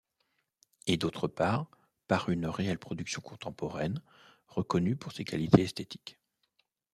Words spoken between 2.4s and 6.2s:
réelle production contemporaine, reconnue pour ses qualités esthétiques.